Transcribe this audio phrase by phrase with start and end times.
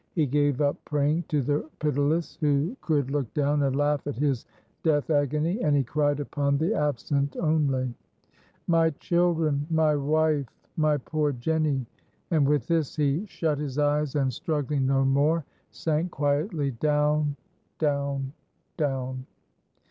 [0.15, 4.47] He gave up praying to the pitiless, who could look down and laugh at his
[4.81, 7.93] death agony, and he cried upon the absent only.
[8.65, 9.67] "My children!
[9.69, 10.47] my wife!
[10.75, 11.85] my poor Jenny!"
[12.31, 17.35] and with this he shut his eyes, and, struggling no more, sank quietly down!
[17.77, 18.33] down!
[18.77, 19.27] down.